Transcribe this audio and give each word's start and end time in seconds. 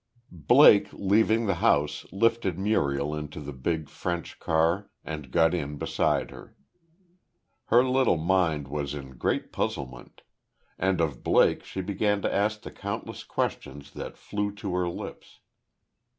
Blake, 0.47 0.87
leaving 0.93 1.45
the 1.45 1.53
house, 1.61 2.07
lifted 2.11 2.57
Muriel 2.57 3.13
into 3.15 3.39
the 3.39 3.53
big, 3.53 3.87
French 3.87 4.39
car 4.39 4.89
and 5.05 5.29
got 5.29 5.53
in 5.53 5.77
beside 5.77 6.31
her. 6.31 6.55
Her 7.65 7.83
little 7.83 8.17
mind 8.17 8.67
was 8.67 8.95
in 8.95 9.11
great 9.19 9.51
puzzlement; 9.51 10.23
and 10.79 11.01
of 11.01 11.23
Blake 11.23 11.63
she 11.63 11.81
began 11.81 12.19
to 12.23 12.33
ask 12.33 12.63
the 12.63 12.71
countless 12.71 13.23
questions 13.23 13.91
that 13.91 14.17
flew 14.17 14.51
to 14.55 14.73
her 14.73 14.89
lips. 14.89 15.37